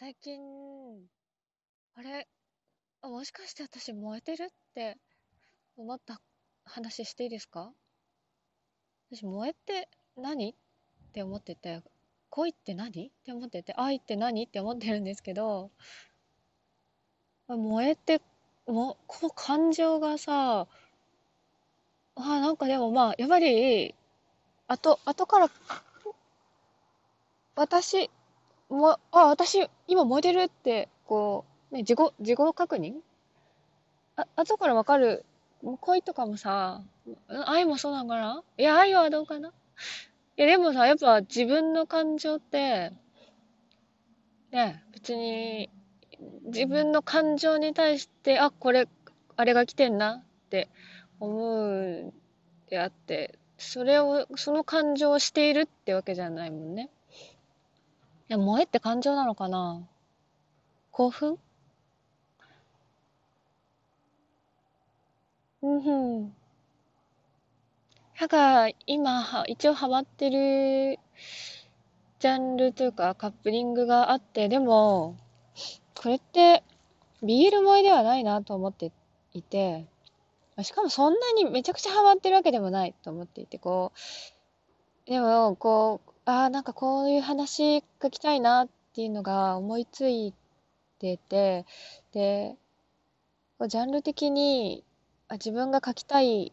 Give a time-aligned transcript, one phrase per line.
[0.00, 0.40] 最近、
[1.94, 2.26] あれ、
[3.02, 4.96] あもしかして私燃えてるって
[5.76, 6.22] 思った
[6.64, 7.70] 話していいですか？
[9.12, 10.52] 私燃えって何？
[10.52, 10.54] っ
[11.12, 11.82] て思ってて、
[12.30, 13.08] 恋って何？
[13.08, 14.42] って思ってて、愛って何？
[14.44, 15.70] って思ってるんですけど、
[17.48, 18.22] 燃えて、
[18.66, 20.66] も、この感情がさ、
[22.14, 23.94] あなんかでもまあ、やっぱり、
[24.66, 25.50] 後、後から
[27.54, 28.10] 私、
[28.70, 32.94] も、あ、私、今燃えてるって、こう、ね、自己、自己確認？
[34.16, 35.24] あ、後からわかる。
[35.62, 36.82] もう恋とかもさ、
[37.46, 39.48] 愛もそうなんかないや、愛はどうかな？
[39.48, 39.52] い
[40.36, 42.92] や、でもさ、やっぱ自分の感情って、
[44.52, 45.68] ね、別に、
[46.44, 48.88] 自分の感情に対して、あ、これ、
[49.36, 50.68] あれが来てんなって
[51.18, 52.12] 思う
[52.68, 56.88] であって、それを、その感情をしているってわけじゃないもんね。
[58.30, 59.82] や、萌えって感情なのかな？
[60.92, 61.36] 興奮？
[65.62, 66.32] うんふん。
[68.20, 70.98] なんか、今、は一応ハマってる
[72.20, 75.16] ジャンルというか、カップリングがあって、でも、
[75.96, 76.62] これって、
[77.24, 78.92] BL 萌えではないなと思って
[79.32, 79.86] いて、
[80.62, 83.92] しかもそんなにめちゃくちゃハマってるわけでもないと思っていて、こ
[85.06, 90.32] う、でも、こう、ああ、なんかこういう話書きたいなっていうのが思いつい
[91.00, 91.66] てて、
[92.12, 92.54] で、
[93.58, 94.84] こうジャンル的に、
[95.26, 96.52] あ、自分が書きたい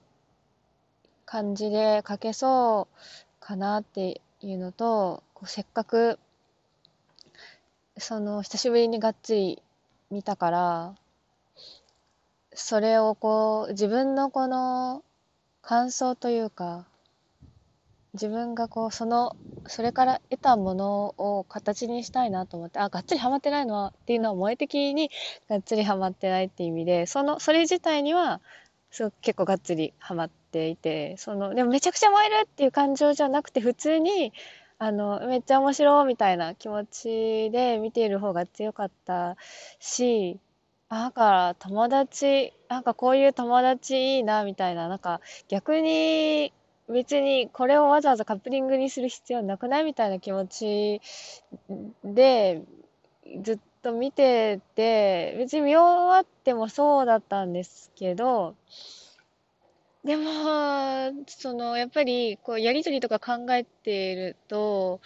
[1.25, 2.97] 感じで書けそう
[3.39, 6.17] かなっていうのと、こうせっかく、
[8.00, 9.62] その、久しぶりにがっつり
[10.09, 10.95] 見たから、
[12.52, 15.03] それをこう、自分のこの
[15.62, 16.88] 感想というか、
[18.17, 19.35] 自分がこう、その、
[19.67, 25.09] それから得たものを形にしたいなと思って、あ、がっつりハマってないのは、っていうのは萌え的に
[25.49, 28.41] がっつりハマってないっていう意味で、その、それ自体には、
[28.91, 34.33] すごく結構がっつりハマっていて、その、でもめちゃくちゃ燃えるっていう感情じゃなくて、普通に、
[34.79, 39.35] あの、めっちゃ面白いみたいな気持ちで見ている方が強かった
[39.79, 40.39] し、
[40.89, 45.19] あだか友達、なんかこういう友達いいなみたいな、なんか
[45.50, 46.53] 逆に
[46.90, 51.02] 別にこれをわざわざカップリングにする必要なくないみたいな気持ち
[52.03, 52.62] で
[53.42, 58.56] ずっと見てて、別に見終わってもそうだったんですけど、
[60.03, 60.24] でも、
[61.28, 65.02] その、やっぱり、こう、やりとりとか考えていると、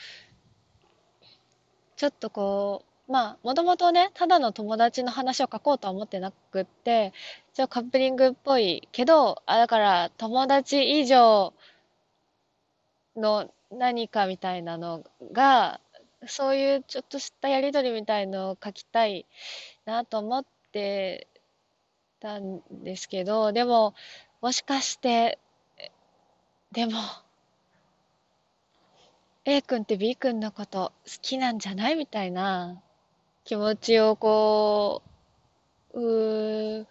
[1.96, 7.14] ちょっとこう、まあ、もともとね、ただの友達の話を書こうとは思ってなくって、
[7.54, 11.54] 一応カップリングっぽいけど、あ、だから友達以上
[13.16, 15.80] の何かみたいなのが、
[16.28, 19.26] そういうちょっとしたやりとりみたいのを書きたい
[19.86, 21.28] なと思って
[22.20, 23.96] たんですけど、でも、
[24.42, 25.40] もしかして、
[26.72, 26.94] でも、
[29.46, 31.96] A 君って B 君のこと好きなんじゃない？
[31.96, 32.80] みたいな
[33.44, 35.02] 気持ちをこ
[35.94, 36.86] う、うー、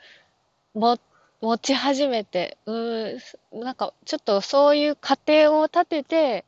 [0.74, 0.98] も、
[1.40, 3.18] 持ち始めて、うー、
[3.52, 6.44] なんかちょっとそういう過程を立てて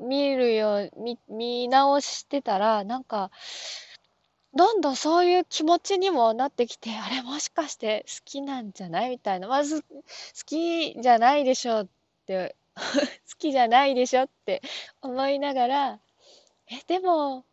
[0.00, 3.30] 見るよう、見、見直してたら、なんか、
[4.54, 9.10] どんどんそういう気持ちにもなってきて、あれもしかして好きなんじゃない？
[9.10, 9.48] みたいな。
[9.48, 9.86] まず、好
[10.46, 11.88] きじゃないでしょっ
[12.26, 12.82] て 好
[13.38, 14.62] きじゃないでしょって
[15.02, 16.00] 思いながら、
[16.70, 17.44] え、でも、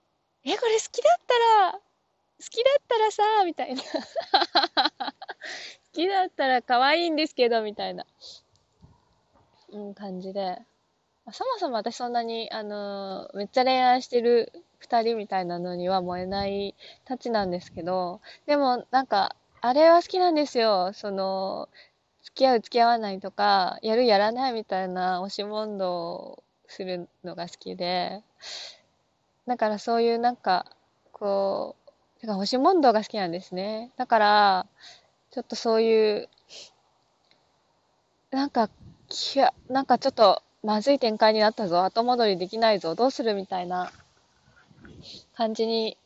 [0.44, 1.80] え、これ好きだったら、好
[2.50, 3.82] きだったらさ、みたいな。
[5.94, 8.06] 好きだったら可愛いんですけど、みたいな、
[9.72, 10.60] うん、感じで。
[11.32, 16.76] そもそも私そんなに、あのーめっちゃ恋愛してる二人みたいなのには燃えない
[17.06, 20.92] たちなんですけど、でもなんか、あれは好きなんですよ。
[20.94, 21.70] その、
[22.24, 28.24] 付き合う付き合わないとか、やるやらないみたいな押し問答をするのが好きで、
[29.48, 30.66] だからそういうなんか、
[31.12, 31.76] こ
[32.18, 33.92] う、てか押し問答が好きなんですね。
[33.98, 34.68] だから、
[35.32, 36.30] ちょっとそういう、
[38.32, 38.70] なんか、
[39.08, 43.92] きや、なんかちょっとまずい展開になったぞ、後戻りできないぞ、どうするみたいな
[45.34, 45.98] 感じに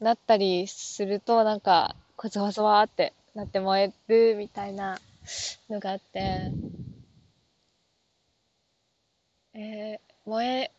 [0.00, 4.98] なったりすると、なんか、こうゾワゾワってなって燃えるみたいな
[5.68, 6.52] のがあって、
[9.54, 10.72] えー燃え、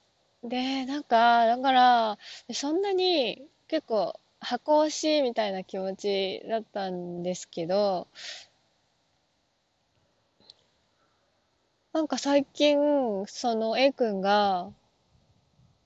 [0.48, 2.18] で、なんか、だから、
[2.54, 8.08] そんなに結構箱推しみたいな気持ちだったんですけど、
[11.94, 12.78] なんか最近、
[13.28, 14.72] その A 君が、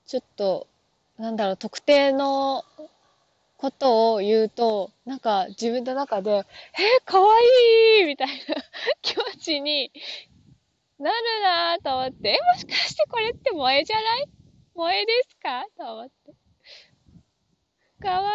[0.06, 0.66] ちょっと、
[1.18, 2.64] なんだろう、特定の
[3.58, 6.44] ことを言うと、なんか自分の中で、えー、
[7.04, 7.34] かわ
[7.98, 8.34] いいみたいな
[9.02, 9.90] 気持ちに
[10.98, 14.28] なるなぁと思って、え、もしかしてこれって萌えじゃない？
[14.74, 15.66] 萌えですか？
[15.76, 16.25] と思って。
[18.02, 18.30] かわ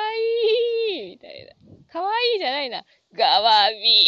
[0.90, 1.76] いいみたいな。
[1.92, 2.84] かわいいじゃないな。
[3.14, 4.06] ガワビ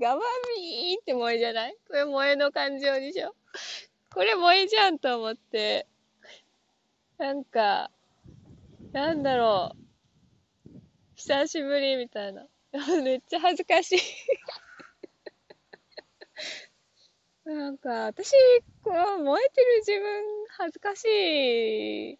[0.00, 0.20] ガワ
[0.56, 1.76] ビーって萌えじゃない？
[1.86, 3.34] これ萌えの感情でしょ？
[4.14, 5.86] これ萌えじゃんと思って。
[7.18, 7.90] なんか、
[8.92, 10.80] なんだろう。
[11.14, 12.46] 久しぶりみたいな。
[13.02, 13.98] めっちゃ恥ずかしい
[17.44, 18.32] なんか、私、
[18.82, 21.04] こう、燃えてる自分、恥ずかし
[22.12, 22.18] い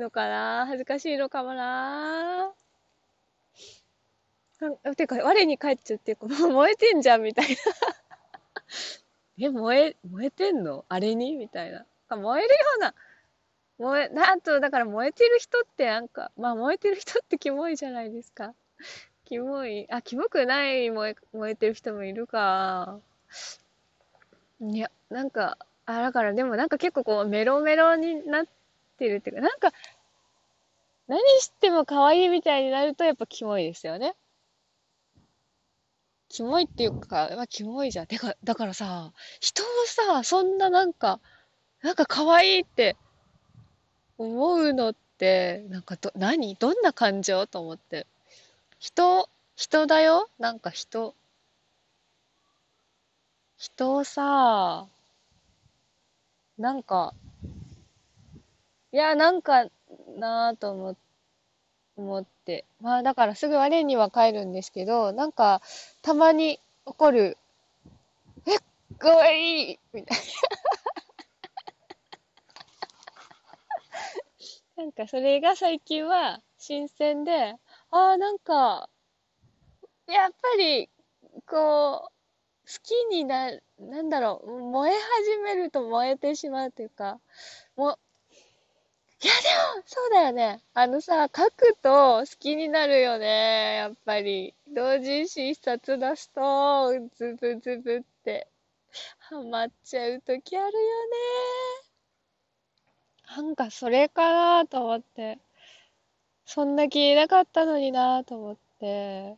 [0.00, 0.66] のかな？
[0.66, 2.52] 恥ずかしいのかもな
[4.82, 7.54] なんてか、我に返っちゃっていうか、も う燃えてんじゃん、みたいな
[9.46, 10.84] え、燃え、燃えてんの？
[10.88, 11.36] あれに？
[11.36, 11.86] みたいな。
[12.16, 12.94] 燃えるような、
[13.78, 18.54] 燃え、なんと、だから燃えてる人ってなんか、まあ燃えてる人ってキモいじゃないですか。
[19.24, 19.86] キモい。
[19.92, 23.00] あ、キモくない燃え、燃えてる人もいるか。
[24.60, 28.46] いや、なんか、あ、だからでもなんか結構こうメロメロになっ
[28.98, 29.70] てるっていうか、なんか、
[31.06, 34.14] 何しても可愛いみたいになるとやっぱキモいですよね。
[36.30, 38.06] キモいっていうか、まあ、キモいじゃん。
[38.06, 41.20] てか、だからさ、人をさ、そんななんか、
[41.82, 42.96] なんか可愛いって
[44.16, 46.54] 思うのって、なんかど、何？
[46.56, 47.46] どんな感情？
[47.46, 48.06] と思って。
[48.78, 50.28] 人、人だよ？
[50.38, 51.14] なんか人。
[53.58, 54.86] 人をさ、
[56.64, 57.12] なんか、
[58.90, 59.66] いや、なんか
[60.16, 61.00] なぁと思って、
[61.96, 62.64] 思って。
[62.80, 65.60] まあだからすぐ我には帰るんですけど、なんか
[66.00, 67.36] たまに起こる、
[68.46, 68.60] えっ、
[68.96, 70.18] かわいいみたい
[74.76, 74.84] な。
[74.84, 77.56] なんかそれが最近は新鮮で、
[77.90, 78.88] ああ、なんか、
[80.06, 80.88] やっぱり、
[81.46, 82.13] こう、
[82.66, 87.20] 好きにな、なんだろう、燃え始めると燃えてしまうというか、
[87.76, 87.98] もう
[89.24, 90.60] いやでも、そうだよね。
[90.74, 93.76] あのさ、書くと好きになるよね。
[93.76, 94.52] やっぱり。
[94.68, 98.48] 同人誌一冊出すと、ズブズブって、
[99.20, 101.16] ハマっちゃうときあるよね。
[103.34, 105.38] なんかそれかなと思って。
[106.44, 109.36] そんな気なかったのになと思って。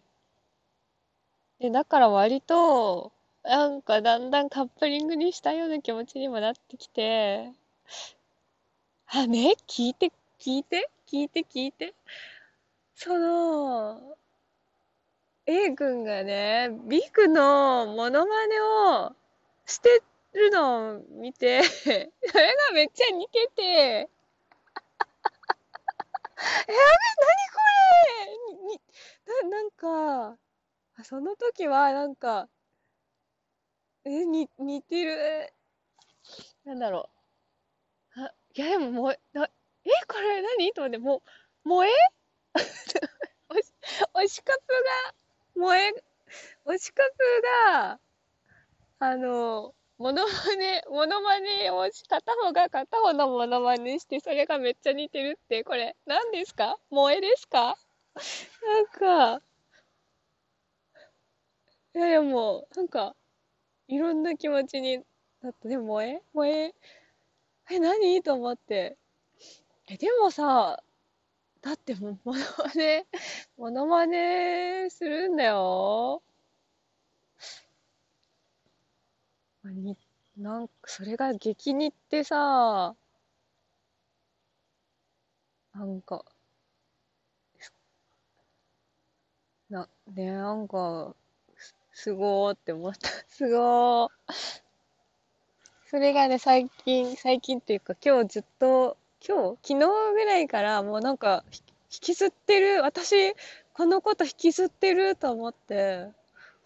[1.60, 3.12] で、だから割と、
[3.46, 7.52] なんかだんだんカップリングにしたような気持ちにもなってきて、
[9.06, 10.10] あ、ね、聞いて、
[10.40, 11.94] 聞いて、聞いて、聞いて？
[12.96, 14.16] その、
[15.46, 19.14] A 君がね、ビグのモノマネを
[19.64, 20.02] して
[20.32, 22.10] るのを見て、 それ
[22.68, 24.08] がめっちゃ似てて、え、
[26.38, 27.60] あれ、なにこ
[28.60, 28.66] れ？
[28.68, 28.80] に、
[29.50, 29.70] な、なん
[30.34, 30.38] か、
[31.04, 32.48] その時はなんか、
[34.06, 35.52] え、に、似てる。
[36.64, 37.10] なんだろ
[38.16, 38.20] う。
[38.20, 39.44] あ、いやでももう、な、
[39.84, 40.72] え、これ何？
[40.72, 41.22] と思って、も
[41.64, 41.90] う、萌え？
[43.50, 43.72] 推し、
[44.14, 45.14] 推しカプが、
[45.54, 45.92] 萌え、
[46.66, 47.42] 推しカプ
[47.72, 48.00] が、
[48.98, 56.78] あの、モノマネ、モノマネをし、片方が片方のモノマネして、それがめっちゃ似てるって、これ、何ですか？
[56.90, 57.76] 萌えですか？
[58.62, 59.42] なんか、
[61.94, 63.16] いやいやも、なんか、
[63.88, 64.98] いろんな気持ちに
[65.42, 65.68] なった。
[65.68, 66.22] でもえ？
[66.32, 66.74] 萌え、
[67.70, 68.22] え、何？
[68.22, 68.96] と思って。
[69.88, 70.82] え、でもさ、
[71.62, 73.06] だってもう、モノマネ、
[73.58, 76.22] モノマネするんだよ。
[79.64, 79.98] に、
[80.38, 82.96] なんか、それが激似ってさ、
[85.74, 86.24] なんか、
[89.70, 91.14] な、ね、なんか、
[91.96, 93.08] すごーって思った。
[93.26, 94.10] すごー。
[95.86, 101.60] それがね、最近、最近っていうか、今日ずっと、今日、昨日ぐらいからもうなんか、引
[102.02, 103.34] きずってる、私、
[103.72, 106.10] このこと引きずってると思って、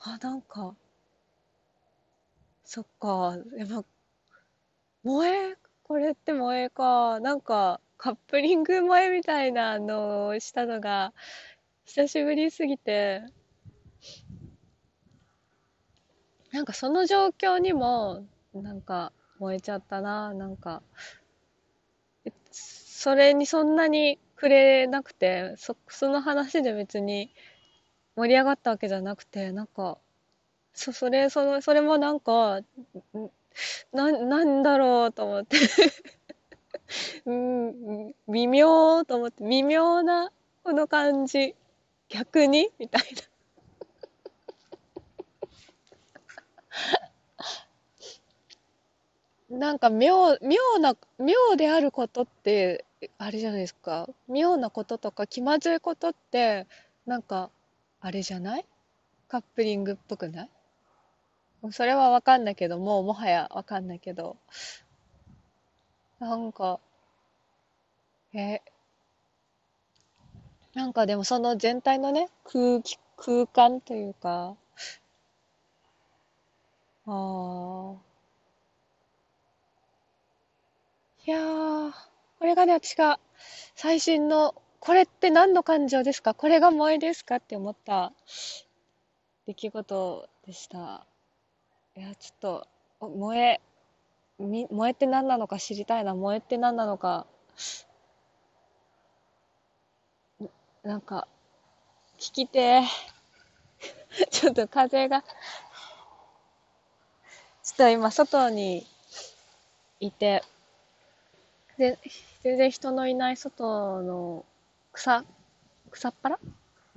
[0.00, 0.75] あ、なんか、
[2.64, 3.84] そっか、やっぱ、
[5.04, 11.14] 萌え、これって萌えか、なんか、カップリング萌えみたいなのをしたのが、
[11.84, 13.22] 久しぶりすぎて、
[16.52, 20.83] なんかその状況にも、なんか燃えちゃったな、なんか。
[22.50, 27.33] それにそんなにくれなくて、そ、その話で別に
[28.16, 29.99] 盛り上がったわけじゃなくて、なんか、
[30.75, 32.61] そ、それ、その、それもなんか、
[33.92, 35.57] な、なんだろうと思って
[37.26, 40.33] うん、微妙と思って、微妙な
[40.64, 41.54] この感じ。
[42.09, 42.71] 逆に？
[42.78, 43.29] みたいな。
[49.50, 52.85] なんか妙、妙な、妙であることって、
[53.19, 54.09] あれじゃないですか。
[54.28, 56.66] 妙なこととか気まずいことって、
[57.04, 57.50] なんか、
[58.00, 58.64] あれじゃない？
[59.28, 60.49] カップリングっぽくない？
[61.73, 64.37] それはわかんないけど、もうもはやわかんないけど。
[66.21, 66.78] なんか、
[68.33, 68.61] え、
[70.75, 74.57] なんかでもその全体のね、空気、空間というか、
[77.07, 78.09] ああ、
[81.26, 81.92] いやー、
[82.38, 83.18] これがね、私が
[83.74, 86.32] 最新の、これって何の感情ですか？
[86.34, 87.36] これが萌えですか？
[87.36, 88.12] って思った
[89.46, 91.06] 出来事でした。
[91.96, 92.66] いや、ちょっと、
[93.00, 93.60] 萌え、
[94.38, 96.14] み、萌えって何なのか知りたいな。
[96.14, 97.26] 萌えって何なのか、
[100.82, 101.28] なんか、
[102.18, 102.82] 聞きて。
[104.30, 105.26] ちょっと風が、ちょ
[107.74, 108.86] っと今外に
[110.00, 110.42] いて、
[111.80, 111.99] で、
[112.42, 114.44] 全然人のいない外の
[114.92, 115.25] 草、
[115.90, 116.38] 草っぱら？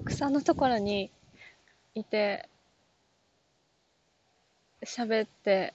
[0.03, 1.09] 草のところに
[1.95, 2.49] いて、
[4.85, 5.73] 喋って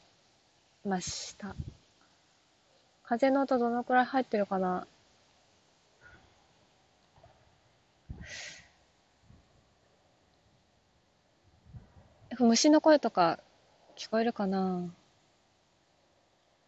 [0.85, 1.57] ました。
[3.03, 4.87] 風の音どのくらい入ってるかな？
[12.39, 13.39] 虫の声とか
[13.97, 14.83] 聞こえるかな？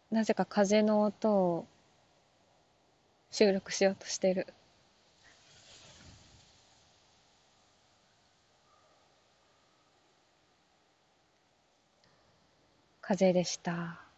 [0.09, 1.67] なぜか風の音を
[3.31, 4.47] 収録しようとしてる。
[13.01, 14.01] 風でした。